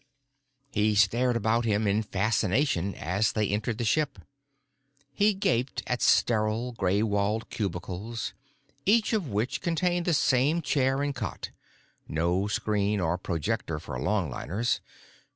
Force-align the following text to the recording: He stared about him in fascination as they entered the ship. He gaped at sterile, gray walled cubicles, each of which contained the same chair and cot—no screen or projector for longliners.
He 0.71 0.95
stared 0.95 1.35
about 1.37 1.63
him 1.63 1.85
in 1.85 2.01
fascination 2.01 2.95
as 2.95 3.33
they 3.33 3.47
entered 3.47 3.77
the 3.77 3.83
ship. 3.83 4.17
He 5.13 5.35
gaped 5.35 5.83
at 5.85 6.01
sterile, 6.01 6.71
gray 6.71 7.03
walled 7.03 7.51
cubicles, 7.51 8.33
each 8.83 9.13
of 9.13 9.27
which 9.27 9.61
contained 9.61 10.05
the 10.07 10.15
same 10.15 10.63
chair 10.63 11.03
and 11.03 11.13
cot—no 11.13 12.47
screen 12.47 12.99
or 12.99 13.19
projector 13.19 13.77
for 13.77 13.99
longliners. 13.99 14.79